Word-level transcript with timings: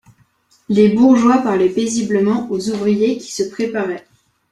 Les 0.67 0.89
bourgeois 0.89 1.43
parlaient 1.43 1.69
paisiblement 1.69 2.49
aux 2.49 2.69
ouvriers 2.71 3.17
de 3.17 3.19
ce 3.19 3.23
qui 3.27 3.31
se 3.35 3.43
préparait. 3.43 4.07